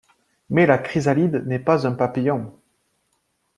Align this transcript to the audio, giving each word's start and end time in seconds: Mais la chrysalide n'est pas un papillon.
Mais 0.49 0.65
la 0.65 0.79
chrysalide 0.79 1.45
n'est 1.45 1.59
pas 1.59 1.85
un 1.85 1.91
papillon. 1.91 2.59